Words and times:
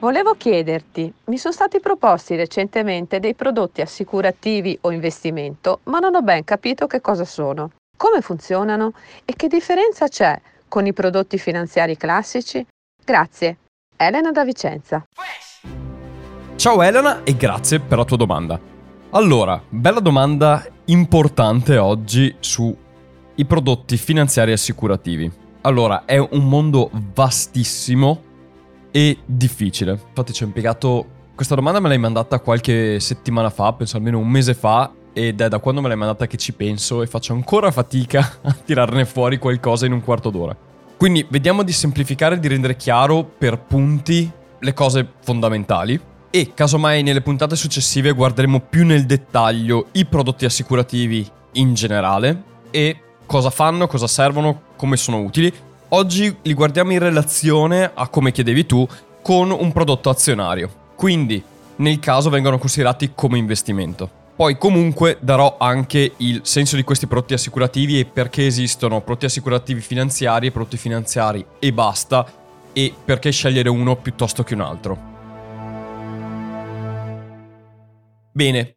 volevo 0.00 0.34
chiederti, 0.34 1.12
mi 1.26 1.38
sono 1.38 1.52
stati 1.52 1.78
proposti 1.78 2.34
recentemente 2.34 3.20
dei 3.20 3.34
prodotti 3.34 3.82
assicurativi 3.82 4.76
o 4.82 4.90
investimento, 4.90 5.80
ma 5.84 5.98
non 5.98 6.14
ho 6.14 6.22
ben 6.22 6.42
capito 6.42 6.86
che 6.86 7.00
cosa 7.00 7.24
sono. 7.24 7.70
Come 7.96 8.22
funzionano 8.22 8.94
e 9.24 9.34
che 9.36 9.46
differenza 9.46 10.08
c'è 10.08 10.40
con 10.68 10.86
i 10.86 10.92
prodotti 10.94 11.38
finanziari 11.38 11.96
classici? 11.96 12.66
Grazie. 13.04 13.58
Elena 13.96 14.32
da 14.32 14.44
Vicenza. 14.44 15.04
Ciao 16.56 16.82
Elena 16.82 17.22
e 17.22 17.36
grazie 17.36 17.80
per 17.80 17.98
la 17.98 18.04
tua 18.04 18.16
domanda. 18.16 18.58
Allora, 19.10 19.62
bella 19.68 20.00
domanda 20.00 20.64
importante 20.86 21.76
oggi 21.76 22.34
sui 22.40 22.74
prodotti 23.46 23.98
finanziari 23.98 24.52
assicurativi. 24.52 25.30
Allora, 25.62 26.04
è 26.06 26.16
un 26.16 26.48
mondo 26.48 26.90
vastissimo 27.12 28.28
e 28.90 29.18
difficile. 29.24 29.92
Infatti 29.92 30.32
ci 30.32 30.42
ho 30.42 30.46
impiegato... 30.46 31.18
Questa 31.34 31.54
domanda 31.54 31.80
me 31.80 31.88
l'hai 31.88 31.98
mandata 31.98 32.38
qualche 32.40 33.00
settimana 33.00 33.48
fa, 33.48 33.72
penso 33.72 33.96
almeno 33.96 34.18
un 34.18 34.28
mese 34.28 34.52
fa, 34.52 34.92
ed 35.12 35.40
è 35.40 35.48
da 35.48 35.58
quando 35.58 35.80
me 35.80 35.88
l'hai 35.88 35.96
mandata 35.96 36.26
che 36.26 36.36
ci 36.36 36.52
penso 36.52 37.02
e 37.02 37.06
faccio 37.06 37.32
ancora 37.32 37.70
fatica 37.70 38.38
a 38.42 38.52
tirarne 38.52 39.04
fuori 39.06 39.38
qualcosa 39.38 39.86
in 39.86 39.92
un 39.92 40.02
quarto 40.02 40.30
d'ora. 40.30 40.56
Quindi 40.96 41.26
vediamo 41.28 41.62
di 41.62 41.72
semplificare 41.72 42.34
e 42.34 42.40
di 42.40 42.48
rendere 42.48 42.76
chiaro 42.76 43.24
per 43.24 43.58
punti 43.58 44.30
le 44.58 44.74
cose 44.74 45.14
fondamentali 45.22 45.98
e 46.28 46.52
casomai 46.54 47.02
nelle 47.02 47.22
puntate 47.22 47.56
successive 47.56 48.12
guarderemo 48.12 48.60
più 48.60 48.84
nel 48.84 49.06
dettaglio 49.06 49.86
i 49.92 50.04
prodotti 50.04 50.44
assicurativi 50.44 51.26
in 51.52 51.74
generale 51.74 52.42
e 52.70 53.00
cosa 53.26 53.50
fanno, 53.50 53.86
cosa 53.86 54.06
servono, 54.06 54.62
come 54.76 54.96
sono 54.96 55.20
utili 55.20 55.52
Oggi 55.92 56.36
li 56.42 56.54
guardiamo 56.54 56.92
in 56.92 57.00
relazione 57.00 57.90
a 57.92 58.06
come 58.06 58.30
chiedevi 58.30 58.64
tu 58.64 58.86
con 59.22 59.50
un 59.50 59.72
prodotto 59.72 60.08
azionario. 60.08 60.70
Quindi, 60.94 61.42
nel 61.76 61.98
caso 61.98 62.30
vengono 62.30 62.58
considerati 62.58 63.10
come 63.12 63.38
investimento. 63.38 64.08
Poi 64.36 64.56
comunque 64.56 65.18
darò 65.20 65.56
anche 65.58 66.12
il 66.18 66.42
senso 66.44 66.76
di 66.76 66.84
questi 66.84 67.08
prodotti 67.08 67.34
assicurativi 67.34 67.98
e 67.98 68.04
perché 68.04 68.46
esistono 68.46 69.00
prodotti 69.00 69.24
assicurativi 69.24 69.80
finanziari 69.80 70.46
e 70.46 70.50
prodotti 70.52 70.76
finanziari 70.76 71.44
e 71.58 71.72
basta 71.72 72.24
e 72.72 72.94
perché 73.04 73.32
scegliere 73.32 73.68
uno 73.68 73.96
piuttosto 73.96 74.44
che 74.44 74.54
un 74.54 74.60
altro. 74.60 74.98
Bene, 78.30 78.74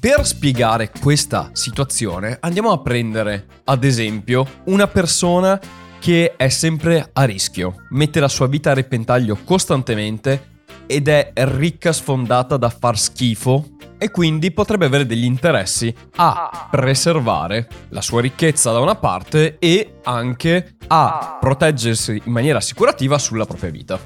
per 0.00 0.26
spiegare 0.26 0.90
questa 1.00 1.50
situazione 1.52 2.38
andiamo 2.40 2.72
a 2.72 2.78
prendere 2.78 3.46
ad 3.64 3.84
esempio 3.84 4.44
una 4.64 4.88
persona 4.88 5.60
che 6.04 6.36
è 6.36 6.50
sempre 6.50 7.08
a 7.14 7.24
rischio, 7.24 7.86
mette 7.92 8.20
la 8.20 8.28
sua 8.28 8.46
vita 8.46 8.72
a 8.72 8.74
repentaglio 8.74 9.38
costantemente 9.42 10.62
ed 10.84 11.08
è 11.08 11.32
ricca 11.34 11.94
sfondata 11.94 12.58
da 12.58 12.68
far 12.68 12.98
schifo 12.98 13.68
e 13.96 14.10
quindi 14.10 14.50
potrebbe 14.50 14.84
avere 14.84 15.06
degli 15.06 15.24
interessi 15.24 15.94
a 16.16 16.68
preservare 16.70 17.66
la 17.88 18.02
sua 18.02 18.20
ricchezza 18.20 18.70
da 18.70 18.80
una 18.80 18.96
parte 18.96 19.56
e 19.58 20.00
anche 20.02 20.76
a 20.88 21.38
proteggersi 21.40 22.20
in 22.22 22.32
maniera 22.32 22.58
assicurativa 22.58 23.16
sulla 23.16 23.46
propria 23.46 23.70
vita. 23.70 23.98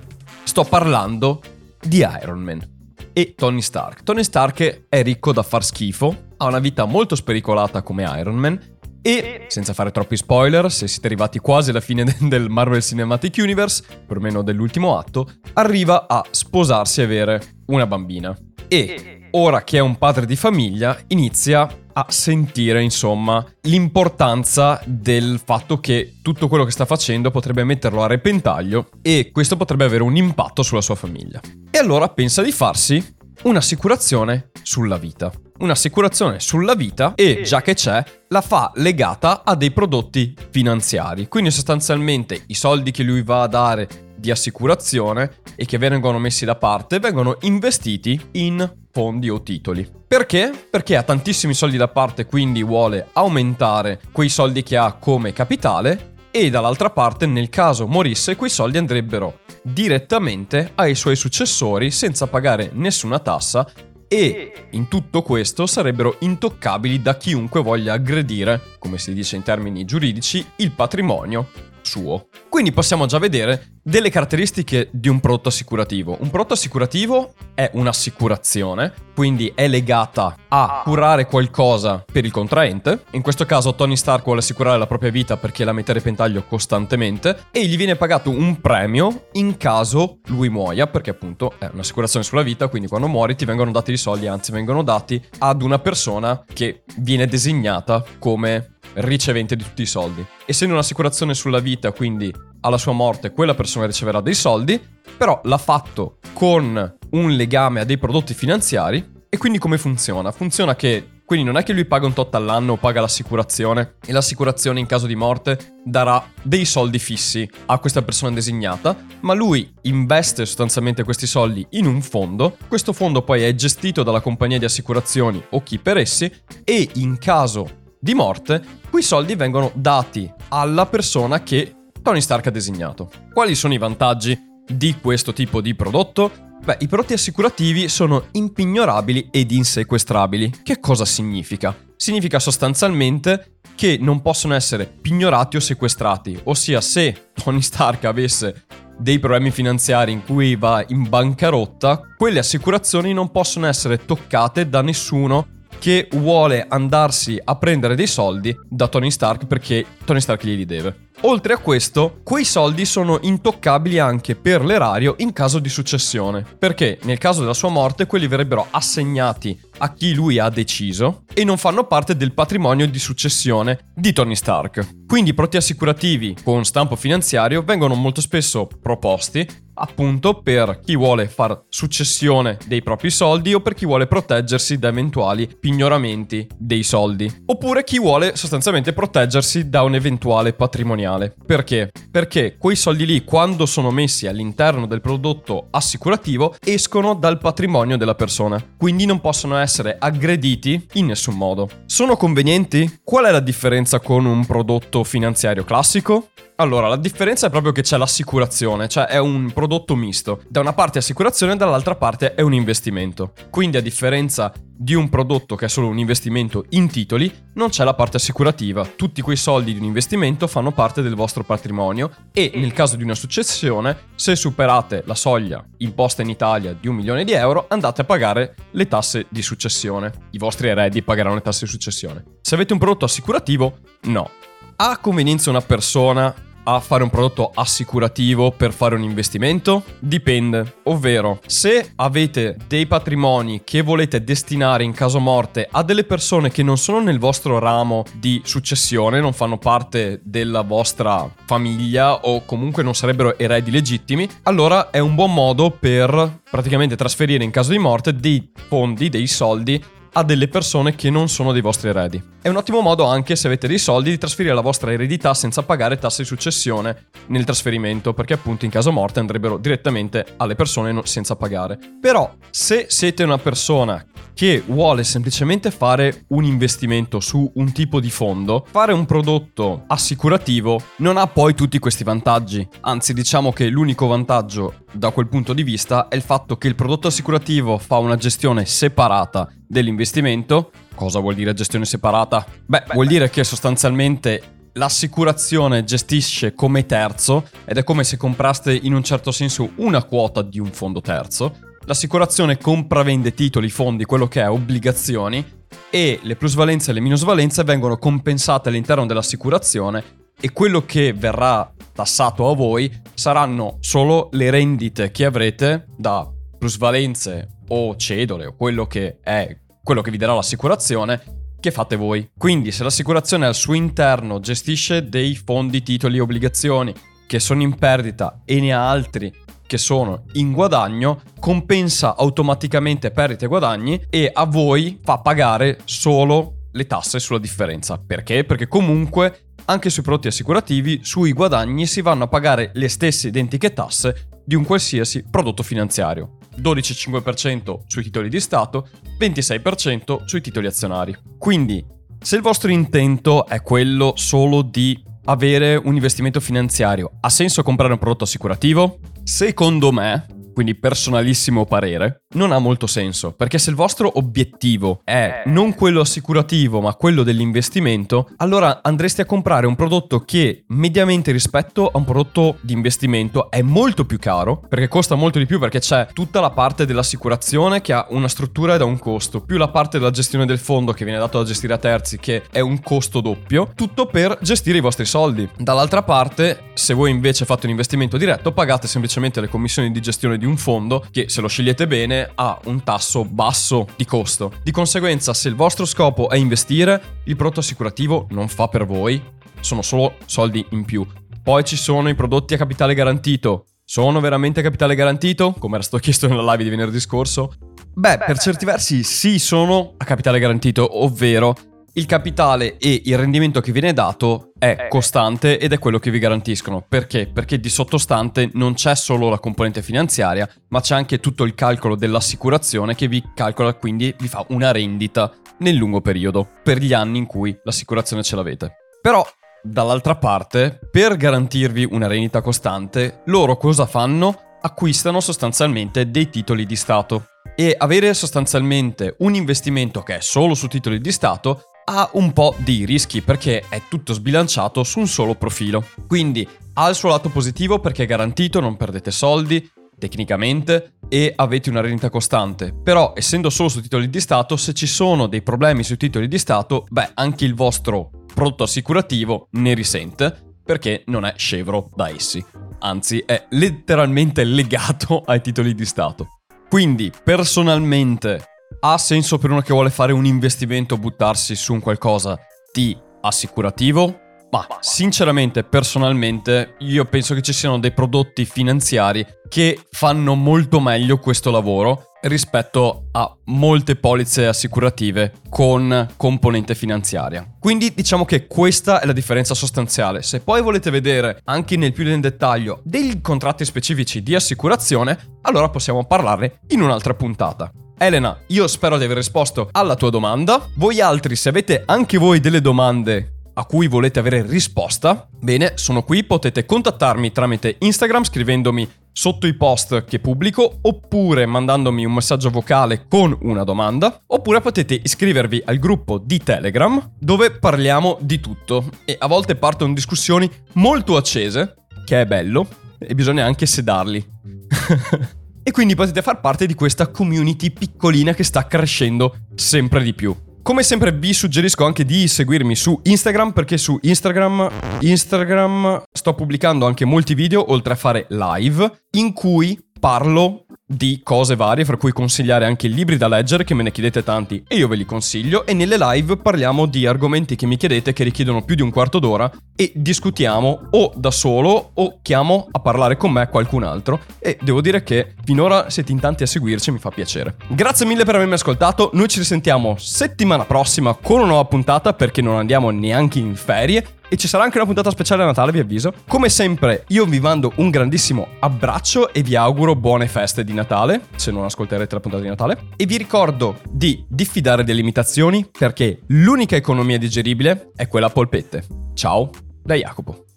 Sto 0.45 0.63
parlando 0.63 1.43
di 1.81 2.07
Iron 2.23 2.39
Man 2.39 2.65
e 3.13 3.35
Tony 3.35 3.61
Stark. 3.61 4.05
Tony 4.05 4.23
Stark 4.23 4.85
è 4.89 5.03
ricco 5.03 5.33
da 5.33 5.43
far 5.43 5.65
schifo, 5.65 6.27
ha 6.37 6.47
una 6.47 6.61
vita 6.61 6.85
molto 6.85 7.17
spericolata 7.17 7.83
come 7.83 8.05
Iron 8.21 8.37
Man 8.37 8.77
e, 9.03 9.47
senza 9.49 9.73
fare 9.73 9.91
troppi 9.91 10.17
spoiler, 10.17 10.71
se 10.71 10.89
siete 10.89 11.07
arrivati 11.07 11.39
quasi 11.39 11.71
alla 11.71 11.81
fine 11.81 12.05
del 12.21 12.49
Marvel 12.49 12.83
Cinematic 12.83 13.37
Universe, 13.39 13.83
perlomeno 14.07 14.43
dell'ultimo 14.43 14.99
atto, 14.99 15.29
arriva 15.55 16.07
a 16.09 16.25
sposarsi 16.31 17.01
e 17.01 17.05
avere 17.05 17.43
una 17.67 17.87
bambina. 17.87 18.37
E, 18.69 19.29
ora 19.33 19.65
che 19.65 19.79
è 19.79 19.81
un 19.81 19.97
padre 19.97 20.27
di 20.27 20.37
famiglia, 20.37 20.99
inizia 21.09 21.69
a 21.93 22.07
sentire, 22.09 22.83
insomma, 22.83 23.45
l'importanza 23.63 24.81
del 24.85 25.41
fatto 25.45 25.81
che 25.81 26.19
tutto 26.23 26.47
quello 26.47 26.65
che 26.65 26.71
sta 26.71 26.85
facendo 26.85 27.31
potrebbe 27.31 27.65
metterlo 27.65 28.03
a 28.03 28.07
repentaglio 28.07 28.91
e 29.03 29.31
questo 29.33 29.57
potrebbe 29.57 29.85
avere 29.85 30.05
un 30.05 30.17
impatto 30.17 30.63
sulla 30.63 30.81
sua 30.81 30.95
famiglia. 30.95 31.41
E 31.71 31.79
allora 31.79 32.09
pensa 32.09 32.43
di 32.43 32.53
farsi 32.53 33.17
un'assicurazione 33.43 34.51
sulla 34.63 34.97
vita. 34.97 35.33
Un'assicurazione 35.61 36.39
sulla 36.39 36.75
vita 36.75 37.15
e, 37.17 37.43
già 37.43 37.63
che 37.63 37.75
c'è, 37.75 38.03
la 38.29 38.41
fa 38.41 38.71
legata 38.77 39.43
a 39.45 39.57
dei 39.57 39.73
prodotti 39.73 40.33
finanziari. 40.51 41.27
Quindi 41.27 41.51
sostanzialmente 41.51 42.45
i 42.47 42.55
soldi 42.55 42.93
che 42.93 43.03
lui 43.03 43.23
va 43.23 43.43
a 43.43 43.49
dare 43.49 43.89
di 44.17 44.31
assicurazione 44.31 45.39
e 45.57 45.65
che 45.65 45.79
vengono 45.79 46.19
messi 46.19 46.45
da 46.45 46.55
parte 46.55 47.01
vengono 47.01 47.37
investiti 47.41 48.21
in 48.33 48.73
fondi 48.93 49.29
o 49.29 49.43
titoli. 49.43 49.89
Perché? 50.07 50.53
Perché 50.71 50.97
ha 50.97 51.03
tantissimi 51.03 51.55
soldi 51.55 51.77
da 51.77 51.89
parte, 51.89 52.27
quindi 52.27 52.63
vuole 52.63 53.09
aumentare 53.15 54.01
quei 54.13 54.29
soldi 54.29 54.63
che 54.63 54.77
ha 54.77 54.93
come 54.93 55.33
capitale 55.33 56.15
e 56.31 56.51
dall'altra 56.51 56.91
parte 56.91 57.27
nel 57.27 57.49
caso 57.49 57.87
morisse 57.87 58.37
quei 58.37 58.51
soldi 58.51 58.79
andrebbero 58.79 59.41
direttamente 59.63 60.73
ai 60.77 60.95
suoi 60.95 61.17
successori 61.17 61.91
senza 61.91 62.27
pagare 62.27 62.71
nessuna 62.75 63.19
tassa 63.19 63.69
e 64.09 64.53
in 64.71 64.89
tutto 64.89 65.23
questo 65.23 65.67
sarebbero 65.67 66.17
intoccabili 66.21 67.01
da 67.03 67.17
chiunque 67.17 67.63
voglia 67.63 67.93
aggredire, 67.93 68.61
come 68.79 68.99
si 68.99 69.13
dice 69.13 69.37
in 69.37 69.43
termini 69.43 69.85
giuridici, 69.85 70.45
il 70.57 70.73
patrimonio 70.73 71.68
suo. 71.89 72.29
Quindi 72.49 72.73
possiamo 72.73 73.07
già 73.07 73.19
vedere 73.19 73.79
delle 73.83 74.11
caratteristiche 74.11 74.89
di 74.93 75.09
un 75.09 75.19
prodotto 75.19 75.49
assicurativo. 75.49 76.19
Un 76.21 76.29
prodotto 76.29 76.53
assicurativo 76.53 77.33
è 77.55 77.71
un'assicurazione, 77.73 78.93
quindi 79.15 79.51
è 79.55 79.67
legata 79.67 80.37
a 80.49 80.83
curare 80.85 81.27
qualcosa 81.27 82.05
per 82.11 82.25
il 82.25 82.31
contraente. 82.31 83.05
In 83.13 83.23
questo 83.23 83.47
caso 83.47 83.75
Tony 83.75 83.97
Stark 83.97 84.25
vuole 84.25 84.41
assicurare 84.41 84.79
la 84.79 84.87
propria 84.87 85.11
vita 85.11 85.39
perché 85.39 85.65
la 85.65 85.73
mette 85.73 85.93
a 85.93 85.95
repentaglio 85.95 86.45
costantemente 86.45 87.47
e 87.51 87.65
gli 87.67 87.77
viene 87.77 87.97
pagato 87.97 88.31
un 88.31 88.61
premio 88.61 89.29
in 89.33 89.57
caso 89.57 90.19
lui 90.27 90.51
muoia, 90.51 90.87
perché 90.87 91.11
appunto 91.11 91.55
è 91.59 91.71
un'assicurazione 91.73 92.25
sulla 92.25 92.43
vita, 92.43 92.69
quindi 92.69 92.89
quando 92.89 93.09
muori 93.09 93.37
ti 93.37 93.47
vengono 93.47 93.71
dati 93.71 93.93
i 93.93 93.97
soldi, 93.97 94.27
anzi 94.27 94.53
vengono 94.53 94.83
dati 94.83 95.21
ad 95.39 95.63
una 95.63 95.79
persona 95.79 96.45
che 96.53 96.85
viene 96.99 97.27
designata 97.27 98.05
come 98.19 98.78
ricevente 98.95 99.57
di 99.57 99.63
tutti 99.63 99.83
i 99.83 99.87
soldi. 99.87 100.25
Essendo 100.47 100.75
un'assicurazione 100.75 101.35
sulla 101.35 101.61
vita, 101.61 101.93
quindi 101.93 102.33
alla 102.61 102.79
sua 102.79 102.93
morte 102.93 103.33
quella 103.33 103.55
persona 103.55 103.87
riceverà 103.87 104.21
dei 104.21 104.35
soldi, 104.35 104.81
però 105.17 105.41
l'ha 105.45 105.59
fatto 105.59 106.19
con 106.33 106.97
un 107.11 107.31
legame 107.31 107.81
a 107.81 107.85
dei 107.85 107.99
prodotti 107.99 108.35
finanziari. 108.35 109.17
E 109.29 109.37
quindi 109.37 109.59
come 109.59 109.79
funziona? 109.79 110.33
Funziona 110.33 110.75
che 110.75 111.17
quindi 111.29 111.45
non 111.45 111.59
è 111.59 111.63
che 111.63 111.75
lui 111.75 111.85
paga 111.85 112.07
un 112.07 112.15
tot 112.15 112.35
all'anno 112.35 112.73
o 112.73 112.77
paga 112.79 113.03
l'assicurazione 113.03 113.97
e 114.07 114.13
l'assicurazione 114.13 114.81
in 114.81 114.87
caso 114.87 115.07
di 115.07 115.15
morte 115.15 115.77
darà 115.85 116.27
dei 116.41 116.65
soldi 116.65 116.99
fissi 116.99 117.47
a 117.67 117.79
questa 117.81 118.01
persona 118.01 118.33
designata, 118.33 118.97
ma 119.21 119.35
lui 119.35 119.71
investe 119.83 120.47
sostanzialmente 120.47 121.05
questi 121.05 121.27
soldi 121.27 121.67
in 121.73 121.85
un 121.85 122.01
fondo, 122.01 122.57
questo 122.67 122.95
fondo 122.95 123.21
poi 123.21 123.43
è 123.43 123.55
gestito 123.55 124.03
dalla 124.03 124.23
compagnia 124.23 124.59
di 124.59 124.65
assicurazioni 124.65 125.45
o 125.51 125.63
chi 125.63 125.79
per 125.79 125.99
essi 125.99 126.33
e 126.65 126.89
in 126.95 127.19
caso 127.19 127.88
di 128.01 128.15
morte, 128.15 128.63
quei 128.91 129.03
soldi 129.03 129.35
vengono 129.35 129.71
dati 129.75 130.31
alla 130.49 130.87
persona 130.87 131.43
che 131.43 131.75
Tony 132.03 132.21
Stark 132.21 132.47
ha 132.47 132.51
designato. 132.51 133.11
Quali 133.33 133.55
sono 133.55 133.75
i 133.75 133.79
vantaggi 133.79 134.39
di 134.67 134.97
questo 135.01 135.33
tipo 135.33 135.61
di 135.61 135.75
prodotto? 135.75 136.31
Beh, 136.65 136.79
i 136.81 136.89
prodotti 136.89 137.13
assicurativi 137.13 137.89
sono 137.89 138.27
impignorabili 138.33 139.29
ed 139.31 139.51
insequestrabili. 139.51 140.61
Che 140.63 140.81
cosa 140.81 141.05
significa? 141.05 141.75
Significa 141.97 142.39
sostanzialmente 142.39 143.59
che 143.75 143.97
non 144.01 144.23
possono 144.23 144.55
essere 144.55 144.87
pignorati 144.87 145.57
o 145.57 145.61
sequestrati, 145.61 146.39
ossia 146.45 146.81
se 146.81 147.31
Tony 147.33 147.63
Stark 147.63 148.05
avesse 148.05 148.65
dei 148.99 149.21
problemi 149.21 149.51
finanziari 149.51 150.11
in 150.11 150.25
cui 150.25 150.57
va 150.57 150.85
in 150.89 151.09
bancarotta, 151.09 152.01
quelle 152.17 152.41
assicurazioni 152.41 153.13
non 153.13 153.31
possono 153.31 153.67
essere 153.67 154.05
toccate 154.05 154.69
da 154.69 154.83
nessuno 154.83 155.58
che 155.79 156.09
vuole 156.13 156.67
andarsi 156.69 157.41
a 157.43 157.57
prendere 157.57 157.95
dei 157.95 158.07
soldi 158.07 158.57
da 158.69 158.89
Tony 158.89 159.11
Stark 159.11 159.47
perché 159.47 159.85
Tony 160.05 160.21
Stark 160.21 160.45
glieli 160.45 160.65
deve. 160.65 161.08
Oltre 161.23 161.53
a 161.53 161.59
questo, 161.59 162.21
quei 162.23 162.45
soldi 162.45 162.85
sono 162.85 163.19
intoccabili 163.21 163.99
anche 163.99 164.37
per 164.37 164.65
l'erario 164.65 165.17
in 165.19 165.33
caso 165.33 165.59
di 165.59 165.69
successione, 165.69 166.45
perché 166.57 167.01
nel 167.03 167.19
caso 167.19 167.41
della 167.41 167.55
sua 167.55 167.71
morte 167.71 168.07
quelli 168.07 168.29
verrebbero 168.29 168.69
assegnati 168.71 169.59
a 169.79 169.93
chi 169.93 170.15
lui 170.15 170.39
ha 170.39 170.49
deciso 170.49 171.25
e 171.35 171.43
non 171.43 171.59
fanno 171.59 171.85
parte 171.85 172.17
del 172.17 172.33
patrimonio 172.33 172.87
di 172.87 172.99
successione 173.01 173.81
di 173.95 174.13
Tony 174.13 174.37
Stark. 174.37 175.07
Quindi 175.09 175.31
i 175.31 175.35
prodotti 175.35 175.57
assicurativi 175.57 176.37
con 176.45 176.65
stampo 176.65 176.95
finanziario 176.95 177.63
vengono 177.63 177.95
molto 177.95 178.21
spesso 178.21 178.69
proposti 178.81 179.67
appunto 179.79 180.41
per 180.43 180.81
chi 180.85 180.97
vuole 180.97 181.29
far 181.29 181.65
successione 181.69 182.59
dei 182.67 182.83
propri 182.83 183.11
soldi 183.11 183.55
o 183.55 183.61
per 183.61 183.75
chi 183.75 183.87
vuole 183.87 184.07
proteggersi 184.07 184.79
da 184.79 184.89
eventuali 184.89 185.49
pignoramenti 185.49 186.47
dei 186.57 186.83
soldi. 186.83 187.43
Oppure 187.47 187.85
chi 187.85 187.99
vuole 187.99 188.37
sostanzialmente 188.37 188.93
proteggersi 188.93 189.69
da 189.69 189.83
un 189.83 189.95
eventuale 189.95 190.53
patrimoniale. 190.53 191.08
Perché? 191.47 191.91
Perché 192.11 192.57
quei 192.59 192.77
soldi 192.77 193.07
lì, 193.07 193.25
quando 193.25 193.67
sono 193.67 193.91
messi 193.91 194.27
all'interno 194.27 194.87
del 194.87 195.01
prodotto 195.01 195.69
assicurativo, 195.71 196.55
escono 196.65 197.15
dal 197.15 197.39
patrimonio 197.39 197.97
della 197.97 198.15
persona. 198.15 198.63
Quindi 198.77 199.07
non 199.07 199.21
possono 199.21 199.57
essere 199.57 199.97
aggrediti 199.99 200.87
in 200.95 201.07
nessun 201.07 201.37
modo. 201.37 201.69
Sono 201.87 202.17
convenienti? 202.17 203.01
Qual 203.03 203.25
è 203.25 203.31
la 203.31 203.41
differenza 203.41 204.01
con 204.01 204.25
un 204.25 204.45
prodotto 204.47 205.05
finanziario 205.05 205.65
classico? 205.65 206.29
Allora, 206.61 206.89
la 206.89 206.97
differenza 206.97 207.47
è 207.47 207.51
proprio 207.51 207.71
che 207.71 207.83
c'è 207.83 207.97
l'assicurazione, 207.97 208.89
cioè 208.89 209.05
è 209.05 209.19
un 209.19 209.53
prodotto 209.53 209.95
misto. 209.95 210.43
Da 210.49 210.59
una 210.59 210.73
parte 210.73 210.99
assicurazione, 210.99 211.55
dall'altra 211.55 211.95
parte 211.95 212.35
è 212.35 212.41
un 212.41 212.53
investimento. 212.53 213.33
Quindi 213.49 213.77
a 213.77 213.81
differenza 213.81 214.53
di 214.81 214.95
un 214.95 215.09
prodotto 215.09 215.57
che 215.57 215.65
è 215.65 215.69
solo 215.69 215.89
un 215.89 215.99
investimento 215.99 216.65
in 216.71 216.89
titoli, 216.89 217.33
non 217.55 217.69
c'è 217.69 217.83
la 217.83 217.95
parte 217.95 218.19
assicurativa. 218.19 218.87
Tutti 218.87 219.21
quei 219.23 219.37
soldi 219.37 219.73
di 219.73 219.81
un 219.81 219.87
investimento 219.87 220.47
fanno 220.47 220.71
parte 220.71 221.03
del 221.03 221.17
vostro 221.17 221.43
patrimonio 221.43 222.11
e 222.33 222.53
nel 222.55 222.73
caso 222.73 222.95
di 222.95 223.03
una 223.03 223.17
successione, 223.17 223.97
se 224.15 224.37
superate 224.37 225.03
la 225.05 225.17
soglia 225.17 225.65
imposta 225.79 226.23
in 226.23 226.31
Italia 226.31 226.77
di 226.79 226.87
un 226.87 226.95
milione 226.95 227.25
di 227.25 227.33
euro, 227.33 227.67
andate 227.69 228.03
a 228.03 228.05
pagare 228.05 228.55
le 228.71 228.87
tasse 228.87 229.27
di 229.29 229.43
successione. 229.43 230.13
I 230.31 230.39
vostri 230.39 230.69
eredi 230.69 231.03
pagheranno 231.03 231.35
le 231.35 231.43
tasse 231.43 231.65
di 231.65 231.71
successione. 231.73 232.25
Se 232.41 232.55
avete 232.55 232.73
un 232.73 232.79
prodotto 232.79 233.05
assicurativo, 233.05 233.79
no. 234.03 234.31
Ha 234.77 234.99
convenienza 234.99 235.51
una 235.51 235.61
persona 235.61 236.33
a 236.71 236.81
fare 236.81 237.03
un 237.03 237.09
prodotto 237.09 237.51
assicurativo 237.55 238.51
per 238.51 238.73
fare 238.73 238.95
un 238.95 239.03
investimento? 239.03 239.83
Dipende, 239.99 240.81
ovvero 240.85 241.41
se 241.47 241.93
avete 241.97 242.57
dei 242.67 242.87
patrimoni 242.87 243.63
che 243.65 243.81
volete 243.81 244.23
destinare 244.23 244.85
in 244.85 244.93
caso 244.93 245.19
morte 245.19 245.67
a 245.71 245.83
delle 245.83 246.05
persone 246.05 246.51
che 246.51 246.63
non 246.63 246.77
sono 246.77 247.01
nel 247.01 247.19
vostro 247.19 247.59
ramo 247.59 248.05
di 248.13 248.43
successione, 248.45 249.21
non 249.21 249.33
fanno 249.33 249.57
parte 249.57 250.21
della 250.23 250.61
vostra 250.61 251.31
famiglia 251.47 252.27
o 252.27 252.45
comunque 252.45 252.83
non 252.83 252.95
sarebbero 252.95 253.39
eredi 253.39 253.71
legittimi, 253.71 254.29
allora 254.43 254.91
è 254.91 254.99
un 254.99 255.15
buon 255.15 255.33
modo 255.33 255.71
per 255.71 256.41
praticamente 256.51 256.97
trasferire 256.97 257.45
in 257.45 257.51
caso 257.51 257.71
di 257.71 257.79
morte 257.79 258.15
dei 258.15 258.51
fondi, 258.69 259.09
dei 259.09 259.27
soldi 259.27 259.83
a 260.13 260.23
delle 260.23 260.49
persone 260.49 260.95
che 260.95 261.11
non 261.11 261.29
sono 261.29 261.53
dei 261.53 261.61
vostri 261.61 261.89
eredi. 261.89 262.23
È 262.41 262.49
un 262.49 262.57
ottimo 262.57 262.81
modo 262.81 263.05
anche 263.05 263.37
se 263.37 263.47
avete 263.47 263.67
dei 263.67 263.79
soldi 263.79 264.11
di 264.11 264.19
trasferire 264.19 264.55
la 264.55 264.61
vostra 264.61 264.93
eredità 264.93 265.35
senza 265.35 265.63
pagare 265.63 265.99
tasse 265.99 266.23
di 266.23 266.29
successione 266.29 267.07
nel 267.27 267.45
trasferimento, 267.45 268.15
perché 268.15 268.35
appunto 268.35 268.65
in 268.65 268.71
caso 268.71 268.93
morte 268.93 269.21
andrebbero 269.21 269.59
direttamente 269.59 270.25
alle 270.37 270.55
persone 270.55 271.01
senza 271.05 271.37
pagare. 271.37 271.79
Però 272.01 272.33
se 272.51 272.87
siete 272.89 273.23
una 273.23 273.39
persona 273.39 274.05
che 274.39 274.63
vuole 274.65 275.03
semplicemente 275.03 275.73
fare 275.73 276.27
un 276.29 276.45
investimento 276.45 277.19
su 277.19 277.51
un 277.57 277.73
tipo 277.73 277.99
di 277.99 278.09
fondo, 278.09 278.65
fare 278.71 278.93
un 278.93 279.05
prodotto 279.05 279.83
assicurativo 279.89 280.81
non 280.99 281.17
ha 281.17 281.27
poi 281.27 281.57
tutti 281.57 281.81
questi 281.81 282.05
vantaggi. 282.05 282.65
Anzi, 282.83 283.15
diciamo 283.15 283.51
che 283.51 283.67
l'unico 283.67 284.07
vantaggio 284.07 284.85
da 284.93 285.11
quel 285.11 285.27
punto 285.27 285.53
di 285.55 285.65
vista 285.65 286.07
è 286.07 286.15
il 286.15 286.23
fatto 286.23 286.57
che 286.57 286.69
il 286.69 286.77
prodotto 286.77 287.09
assicurativo 287.09 287.79
fa 287.79 287.97
una 287.99 288.15
gestione 288.15 288.65
separata 288.65 289.51
dell'investimento. 289.67 290.71
Cosa 290.95 291.19
vuol 291.19 291.35
dire 291.35 291.53
gestione 291.53 291.85
separata? 291.85 292.47
Beh, 292.65 292.85
Beh 292.87 292.95
vuol 292.95 293.09
dire 293.09 293.31
che 293.31 293.43
sostanzialmente 293.43 294.69
l'assicurazione 294.75 295.83
gestisce 295.83 296.55
come 296.55 296.87
terzo 296.87 297.49
ed 297.65 297.77
è 297.77 297.83
come 297.83 298.05
se 298.05 298.17
compraste 298.17 298.73
in 298.73 298.95
un 298.95 299.03
certo 299.03 299.33
senso 299.33 299.71
una 299.79 300.05
quota 300.05 300.43
di 300.43 300.61
un 300.61 300.71
fondo 300.71 301.01
terzo 301.01 301.67
L'assicurazione 301.89 302.59
compra 302.59 303.03
vende 303.03 303.33
titoli, 303.33 303.71
fondi, 303.71 304.05
quello 304.05 304.29
che 304.29 304.43
è 304.43 304.51
obbligazioni 304.51 305.43
e 305.89 306.21
le 306.23 306.37
plusvalenze 306.37 306.91
e 306.91 306.93
le 306.93 307.01
minusvalenze 307.01 307.65
vengono 307.65 307.97
compensate 307.97 308.69
all'interno 308.69 309.07
dell'assicurazione 309.07 310.33
e 310.39 310.53
quello 310.53 310.85
che 310.85 311.15
verrà 311.15 311.73
tassato 311.95 312.51
a 312.51 312.55
voi 312.55 312.95
saranno 313.15 313.79
solo 313.81 314.29
le 314.33 314.51
rendite 314.51 315.11
che 315.11 315.25
avrete 315.25 315.87
da 315.97 316.31
plusvalenze 316.59 317.63
o 317.69 317.97
cedole 317.97 318.45
o 318.45 318.55
quello 318.55 318.87
che 318.87 319.21
è 319.23 319.57
quello 319.83 320.03
che 320.03 320.11
vi 320.11 320.19
darà 320.19 320.35
l'assicurazione 320.35 321.55
che 321.59 321.71
fate 321.71 321.97
voi. 321.97 322.33
Quindi 322.37 322.71
se 322.71 322.83
l'assicurazione 322.83 323.47
al 323.47 323.55
suo 323.55 323.73
interno 323.73 324.41
gestisce 324.41 325.09
dei 325.09 325.35
fondi, 325.37 325.83
titoli 325.83 326.19
e 326.19 326.21
obbligazioni 326.21 326.93
che 327.27 327.41
sono 327.41 327.63
in 327.63 327.77
perdita 327.77 328.43
e 328.45 328.61
ne 328.61 328.75
ha 328.75 328.91
altri 328.91 329.33
che 329.69 329.79
sono 329.79 330.25
in 330.33 330.53
guadagno 330.53 331.21
compensa 331.39 332.17
automaticamente 332.17 333.11
perdite 333.11 333.45
e 333.45 333.49
guadagni 333.49 334.07
e 334.09 334.31
a 334.33 334.47
voi 334.47 334.99
fa 335.05 335.19
pagare 335.19 335.79
solo 335.85 336.55
le 336.73 336.87
tasse 336.87 337.21
sulla 337.21 337.39
differenza. 337.39 337.99
Perché? 337.99 338.45
Perché 338.45 338.67
comunque 338.67 339.43
anche 339.67 339.91
sui 339.91 340.03
prodotti 340.03 340.29
assicurativi, 340.29 341.01
sui 341.03 341.33
guadagni 341.33 341.87
si 341.87 342.01
vanno 342.01 342.25
a 342.25 342.29
pagare 342.29 342.71
le 342.75 342.89
stesse 342.89 343.29
identiche 343.29 343.75
tasse 343.75 344.29
di 344.43 344.55
un 344.55 344.65
qualsiasi 344.65 345.25
prodotto 345.31 345.63
finanziario. 345.63 346.39
12,5% 346.57 347.81
sui 347.87 348.03
titoli 348.03 348.31
di 348.31 348.41
Stato, 348.41 348.89
26% 349.21 350.25
sui 350.25 350.41
titoli 350.41 350.67
azionari. 350.67 351.15
Quindi, 351.37 351.85
se 352.19 352.37
il 352.37 352.43
vostro 352.43 352.71
intento 352.71 353.47
è 353.47 353.61
quello 353.61 354.15
solo 354.17 354.63
di 354.63 354.99
avere 355.25 355.77
un 355.77 355.95
investimento 355.95 356.41
finanziario, 356.41 357.13
ha 357.21 357.29
senso 357.29 357.63
comprare 357.63 357.93
un 357.93 357.99
prodotto 357.99 358.25
assicurativo? 358.25 358.99
Secondo 359.29 359.93
me, 359.93 360.38
quindi 360.59 360.75
personalissimo 360.75 361.67
parere, 361.67 362.23
non 362.31 362.51
ha 362.51 362.59
molto 362.59 362.89
senso, 362.89 363.31
perché 363.31 363.59
se 363.59 363.71
il 363.71 363.77
vostro 363.77 364.11
obiettivo 364.19 365.03
è 365.05 365.43
eh. 365.47 365.49
non 365.49 365.73
quello 365.73 366.01
assicurativo, 366.01 366.81
ma 366.81 366.95
quello 366.95 367.23
dell'investimento, 367.23 368.31
allora 368.39 368.81
andreste 368.83 369.23
a 369.23 369.25
comprare 369.25 369.69
un 369.69 369.77
prodotto 369.77 370.19
che 370.19 370.65
mediamente 370.71 371.31
rispetto 371.31 371.87
a 371.87 371.97
un 371.97 372.05
prodotto 372.05 372.57
di 372.63 372.73
investimento 372.73 373.53
è 373.53 373.63
molto 373.63 374.05
più 374.05 374.19
caro, 374.19 374.61
perché 374.69 374.89
costa 374.89 375.15
molto 375.15 375.39
di 375.39 375.47
più 375.47 375.61
perché 375.61 375.79
c'è 375.79 376.09
tutta 376.13 376.41
la 376.41 376.51
parte 376.51 376.87
dell'assicurazione 376.87 377.81
che 377.81 377.93
ha 377.93 378.09
una 378.11 378.27
struttura 378.27 378.75
ed 378.75 378.81
ha 378.81 378.85
un 378.85 378.99
costo, 378.99 379.41
più 379.41 379.59
la 379.59 379.69
parte 379.69 380.01
della 380.01 380.11
gestione 380.11 380.45
del 380.45 380.59
fondo 380.59 380.93
che 380.93 381.05
viene 381.05 381.21
dato 381.21 381.39
da 381.39 381.45
gestire 381.45 381.75
a 381.75 381.79
terzi 381.79 382.19
che 382.19 382.43
è 382.51 382.59
un 382.59 382.83
costo 382.83 383.21
doppio, 383.21 383.71
tutto 383.77 384.07
per 384.07 384.37
gestire 384.43 384.79
i 384.79 384.81
vostri 384.81 385.05
soldi. 385.05 385.49
Dall'altra 385.57 386.03
parte, 386.03 386.73
se 386.75 386.95
voi 386.95 387.13
invece 387.13 387.45
fate 387.45 387.67
un 387.67 387.71
investimento 387.71 388.17
diretto, 388.17 388.51
pagate 388.51 388.89
semplicemente 388.89 389.41
le 389.41 389.49
commissioni 389.49 389.93
di 389.93 390.01
gestione 390.01 390.37
di 390.37 390.47
un 390.49 390.57
fondo 390.57 391.07
che 391.11 391.29
se 391.29 391.41
lo 391.41 391.49
scegliete 391.49 391.87
bene 391.87 392.31
ha 392.35 392.59
un 392.65 392.83
tasso 392.83 393.25
basso 393.25 393.87
di 393.97 394.05
costo. 394.05 394.53
Di 394.63 394.71
conseguenza, 394.71 395.35
se 395.35 395.49
il 395.49 395.55
vostro 395.55 395.85
scopo 395.85 396.29
è 396.29 396.37
investire, 396.37 397.21
il 397.25 397.37
prodotto 397.37 397.61
assicurativo 397.61 398.27
non 398.31 398.49
fa 398.49 398.69
per 398.69 398.87
voi, 398.87 399.23
sono 399.61 399.83
solo 399.83 400.15
soldi 400.27 400.65
in 400.71 400.85
più. 400.85 401.07
Poi 401.43 401.65
ci 401.65 401.77
sono 401.77 402.09
i 402.09 402.15
prodotti 402.15 402.55
a 402.55 402.59
capitale 402.59 402.95
garantito. 402.95 403.67
Sono 403.85 404.21
veramente 404.21 404.61
a 404.61 404.63
capitale 404.63 404.95
garantito? 404.95 405.55
Come 405.59 405.77
era 405.77 405.83
stato 405.83 406.03
chiesto 406.03 406.29
nella 406.29 406.53
live 406.53 406.65
di 406.65 406.71
venerdì 406.71 407.01
scorso? 407.01 407.55
Beh, 407.95 408.19
per 408.19 408.39
certi 408.39 408.65
versi 408.65 409.03
sì, 409.03 409.39
sono 409.39 409.95
a 409.97 410.05
capitale 410.05 410.39
garantito, 410.39 411.03
ovvero 411.03 411.55
il 411.99 412.07
capitale 412.07 412.77
e 412.79 413.03
il 413.05 413.19
rendimento 413.19 413.61
che 413.61 413.73
viene 413.73 413.93
dato 413.93 414.53
è 414.59 414.77
eh. 414.79 414.89
costante 414.89 415.59
ed 415.59 415.73
è 415.73 415.79
quello 415.79 415.99
che 415.99 416.11
vi 416.11 416.21
garantiscono. 416.21 416.85
Perché? 416.89 417.27
Perché 417.27 417.59
di 417.59 417.69
sottostante 417.69 418.51
non 418.55 418.75
c'è 418.75 418.95
solo 418.95 419.29
la 419.29 419.39
componente 419.39 419.83
finanziaria, 419.83 420.49
ma 420.69 420.81
c'è 420.81 420.95
anche 420.95 421.19
tutto 421.19 421.45
il 421.45 421.55
calcolo 421.55 421.97
dell'assicurazione 421.97 422.95
che 422.95 423.09
vi 423.09 423.23
calcola 423.35 423.75
quindi 423.75 424.15
vi 424.19 424.29
fa 424.29 424.45
una 424.49 424.71
rendita 424.71 425.33
nel 425.59 425.75
lungo 425.75 426.01
periodo, 426.01 426.49
per 426.63 426.79
gli 426.79 426.93
anni 426.93 427.19
in 427.19 427.27
cui 427.27 427.59
l'assicurazione 427.65 428.23
ce 428.23 428.37
l'avete. 428.37 428.77
Però 429.03 429.27
Dall'altra 429.61 430.15
parte, 430.15 430.79
per 430.91 431.17
garantirvi 431.17 431.89
una 431.91 432.07
rendita 432.07 432.41
costante, 432.41 433.23
loro 433.27 433.57
cosa 433.57 433.87
fanno? 433.87 434.59
Acquistano 434.61 435.21
sostanzialmente 435.21 436.11
dei 436.11 436.31
titoli 436.31 436.65
di 436.65 436.77
Stato. 436.77 437.27
E 437.57 437.75
avere 437.77 438.15
sostanzialmente 438.15 439.17
un 439.19 439.35
investimento 439.35 440.03
che 440.03 440.19
è 440.19 440.21
solo 440.21 440.55
su 440.55 440.69
titoli 440.69 441.01
di 441.01 441.11
Stato 441.11 441.68
ha 441.89 442.11
un 442.13 442.33
po' 442.35 442.55
di 442.59 442.85
rischi 442.85 443.23
perché 443.23 443.65
è 443.69 443.83
tutto 443.89 444.13
sbilanciato 444.13 444.85
su 444.85 444.99
un 444.99 445.09
solo 445.09 445.35
profilo. 445.35 445.85
Quindi 446.07 446.47
ha 446.75 446.89
il 446.89 446.95
suo 446.95 447.09
lato 447.09 447.31
positivo 447.31 447.79
perché 447.79 448.03
è 448.03 448.07
garantito, 448.07 448.61
non 448.61 448.77
perdete 448.77 449.11
soldi 449.11 449.71
tecnicamente 449.99 450.99
e 451.09 451.33
avete 451.35 451.71
una 451.71 451.81
rendita 451.81 452.11
costante. 452.11 452.73
Però 452.73 453.15
essendo 453.17 453.51
solo 453.51 453.71
su 453.71 453.81
titoli 453.81 454.11
di 454.11 454.21
Stato, 454.21 454.57
se 454.57 454.75
ci 454.75 454.87
sono 454.87 455.27
dei 455.27 455.43
problemi 455.43 455.83
sui 455.83 455.97
titoli 455.97 456.29
di 456.29 456.39
Stato, 456.39 456.87
beh, 456.89 457.13
anche 457.15 457.47
il 457.47 457.55
vostro 457.55 458.11
prodotto 458.33 458.65
assicurativo 458.65 459.49
ne 459.53 459.75
risente 459.75 460.57
perché 460.63 461.03
non 461.07 461.25
è 461.25 461.33
scevro 461.37 461.91
da 461.95 462.11
essi, 462.11 462.45
anzi 462.81 463.23
è 463.25 463.47
letteralmente 463.51 464.45
legato 464.45 465.23
ai 465.27 465.41
titoli 465.41 465.75
di 465.75 465.87
Stato. 465.87 466.29
Quindi, 466.69 467.11
personalmente, 467.25 468.58
ha 468.81 468.99
senso 468.99 469.39
per 469.39 469.51
uno 469.51 469.61
che 469.61 469.73
vuole 469.73 469.91
fare 469.91 470.13
un 470.13 470.25
investimento 470.25 470.97
buttarsi 470.97 471.55
su 471.55 471.73
un 471.73 471.81
qualcosa 471.81 472.39
di 472.73 472.97
assicurativo? 473.21 474.27
Ma 474.51 474.67
sinceramente, 474.81 475.63
personalmente, 475.63 476.77
io 476.79 477.05
penso 477.05 477.35
che 477.35 477.43
ci 477.43 477.53
siano 477.53 477.79
dei 477.79 477.93
prodotti 477.93 478.47
finanziari 478.47 479.27
che 479.47 479.79
fanno 479.91 480.35
molto 480.35 480.81
meglio 480.81 481.19
questo 481.19 481.51
lavoro 481.51 482.15
rispetto 482.23 483.09
a 483.13 483.37
molte 483.45 483.95
polizze 483.97 484.47
assicurative 484.47 485.35
con 485.51 486.09
componente 486.17 486.75
finanziaria. 486.75 487.47
Quindi 487.61 487.93
diciamo 487.93 488.25
che 488.25 488.47
questa 488.47 489.01
è 489.01 489.07
la 489.07 489.13
differenza 489.13 489.55
sostanziale. 489.55 490.23
Se 490.23 490.41
poi 490.41 490.63
volete 490.63 490.91
vedere 490.91 491.41
anche 491.45 491.77
nel 491.77 491.93
più 491.93 492.05
nel 492.05 492.21
dettaglio 492.21 492.81
dei 492.85 493.21
contratti 493.21 493.65
specifici 493.67 494.23
di 494.23 494.35
assicurazione, 494.35 495.39
allora 495.43 495.69
possiamo 495.69 496.07
parlarne 496.07 496.61
in 496.69 496.81
un'altra 496.81 497.15
puntata. 497.15 497.71
Elena, 498.01 498.39
io 498.49 498.69
spero 498.69 498.97
di 498.97 499.05
aver 499.05 499.17
risposto 499.17 499.69
alla 499.73 499.97
tua 499.97 500.11
domanda. 500.11 500.69
Voi 500.77 501.01
altri, 501.01 501.35
se 501.35 501.49
avete 501.49 501.83
anche 501.85 502.17
voi 502.17 502.39
delle 502.39 502.61
domande 502.61 503.33
a 503.55 503.65
cui 503.65 503.89
volete 503.89 504.21
avere 504.21 504.47
risposta, 504.47 505.29
bene, 505.37 505.73
sono 505.75 506.05
qui, 506.05 506.23
potete 506.23 506.65
contattarmi 506.65 507.33
tramite 507.33 507.75
Instagram 507.81 508.23
scrivendomi 508.23 508.89
sotto 509.11 509.49
i 509.49 509.55
post 509.55 510.05
che 510.05 510.21
pubblico 510.21 510.79
oppure 510.81 511.45
mandandomi 511.45 512.05
un 512.05 512.13
messaggio 512.13 512.51
vocale 512.51 513.07
con 513.09 513.37
una 513.43 513.65
domanda 513.65 514.21
oppure 514.29 514.61
potete 514.61 515.01
iscrivervi 515.03 515.63
al 515.65 515.79
gruppo 515.79 516.19
di 516.19 516.39
Telegram 516.39 517.15
dove 517.19 517.51
parliamo 517.51 518.19
di 518.21 518.39
tutto 518.39 518.85
e 519.05 519.17
a 519.19 519.27
volte 519.27 519.57
partono 519.57 519.93
discussioni 519.93 520.49
molto 520.75 521.17
accese, 521.17 521.75
che 522.05 522.21
è 522.21 522.27
bello, 522.27 522.69
e 522.97 523.13
bisogna 523.17 523.45
anche 523.45 523.67
sedarli. 523.67 524.25
e 525.69 525.71
quindi 525.71 525.95
potete 525.95 526.23
far 526.23 526.41
parte 526.41 526.65
di 526.65 526.73
questa 526.73 527.09
community 527.09 527.71
piccolina 527.71 528.33
che 528.33 528.43
sta 528.43 528.67
crescendo 528.67 529.41
sempre 529.55 530.03
di 530.03 530.15
più. 530.15 530.35
Come 530.63 530.83
sempre 530.83 531.13
vi 531.13 531.35
suggerisco 531.35 531.85
anche 531.85 532.07
di 532.07 532.27
seguirmi 532.27 532.75
su 532.75 532.99
Instagram 533.03 533.53
perché 533.53 533.77
su 533.77 533.99
Instagram, 534.01 534.71
Instagram 535.01 536.05
sto 536.11 536.33
pubblicando 536.33 536.87
anche 536.87 537.05
molti 537.05 537.35
video 537.35 537.71
oltre 537.71 537.93
a 537.93 537.97
fare 537.97 538.27
live 538.31 539.09
in 539.11 539.35
cui 539.35 539.79
parlo 539.99 540.65
di 540.91 541.21
cose 541.23 541.55
varie, 541.55 541.85
fra 541.85 541.99
cui 541.99 542.13
consigliare 542.13 542.65
anche 542.65 542.89
libri 542.89 543.19
da 543.19 543.29
leggere, 543.29 543.65
che 543.65 543.75
me 543.75 543.83
ne 543.83 543.93
chiedete 543.93 544.23
tanti 544.23 544.65
e 544.67 544.77
io 544.77 544.89
ve 544.89 544.97
li 544.97 545.05
consiglio, 545.05 545.67
e 545.67 545.75
nelle 545.75 545.99
live 545.99 546.39
parliamo 546.39 546.87
di 546.87 547.07
argomenti 547.07 547.57
che 547.57 547.67
mi 547.67 547.77
chiedete 547.77 548.15
che 548.15 548.25
richiedono 548.25 548.65
più 548.65 548.75
di 548.75 548.81
un 548.81 548.91
quarto 548.91 549.19
d'ora 549.19 549.51
e 549.77 549.93
discutiamo 549.95 550.89
o 550.91 551.13
da 551.15 551.31
solo 551.31 551.91
o 551.93 552.19
chiamo 552.23 552.69
a 552.71 552.79
parlare 552.79 553.19
con 553.19 553.31
me 553.31 553.49
qualcun 553.49 553.83
altro 553.83 554.21
e 554.39 554.59
devo 554.63 554.81
dire 554.81 555.03
che 555.03 555.35
finora 555.45 555.91
siete 555.91 556.11
in 556.11 556.21
tanti 556.21 556.43
a 556.43 556.47
seguirci, 556.47 556.91
mi 556.91 556.99
fa 556.99 557.11
piacere. 557.11 557.57
Grazie 557.69 558.07
mille 558.07 558.25
per 558.25 558.37
avermi 558.37 558.55
ascoltato, 558.55 559.11
noi 559.13 559.29
ci 559.29 559.39
risentiamo 559.39 559.97
settimana 559.99 560.65
prossima 560.65 561.15
con 561.15 561.41
una 561.41 561.49
nuova 561.49 561.65
puntata 561.67 562.15
perché 562.15 562.41
non 562.41 562.57
andiamo 562.57 562.89
neanche 562.91 563.39
in 563.39 563.57
ferie 563.57 564.05
e 564.29 564.37
ci 564.37 564.49
sarà 564.49 564.65
anche 564.65 564.77
una 564.77 564.87
puntata 564.87 565.11
speciale 565.11 565.43
a 565.43 565.47
Natale, 565.47 565.73
vi 565.73 565.79
avviso. 565.79 566.13
Come 566.27 566.49
sempre, 566.49 567.05
io 567.09 567.25
vi 567.25 567.41
mando 567.41 567.73
un 567.77 567.91
grandissimo 567.91 568.49
abbraccio 568.61 569.33
e 569.33 569.43
vi 569.43 569.57
auguro 569.57 569.95
buone 569.95 570.29
feste 570.29 570.65
di 570.65 570.73
Natale, 570.73 571.23
se 571.37 571.51
non 571.51 571.65
ascolterete 571.65 572.15
la 572.15 572.21
puntata 572.21 572.43
di 572.43 572.49
Natale. 572.49 572.89
E 572.97 573.07
vi 573.07 573.17
ricordo 573.17 573.79
di 573.91 574.25
diffidare 574.29 574.85
delle 574.85 575.01
imitazioni 575.01 575.69
perché 575.71 576.21
l'unica 576.29 576.77
economia 576.77 577.19
digeribile 577.19 577.93
è 577.95 578.09
quella 578.09 578.31
polpette. 578.31 578.85
Ciao 579.15 579.51
da 579.83 579.95
Jacopo. 579.95 580.48